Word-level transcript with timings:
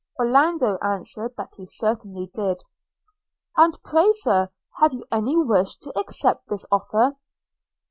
Orlando 0.17 0.79
answered, 0.79 1.35
that 1.37 1.53
he 1.57 1.65
certainly 1.67 2.31
did. 2.33 2.63
'And 3.55 3.77
pray, 3.83 4.11
Sir, 4.13 4.49
have 4.79 4.93
you 4.93 5.05
any 5.11 5.37
wish 5.37 5.75
to 5.75 5.93
accept 5.95 6.47
this 6.47 6.65
offer? 6.71 7.17